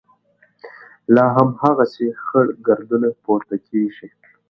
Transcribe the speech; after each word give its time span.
لا 1.15 1.25
هم 1.35 1.49
هماغسې 1.61 2.07
خړ 2.23 2.45
ګردونه 2.67 3.07
پورته 3.23 3.55
کېږي. 3.67 4.07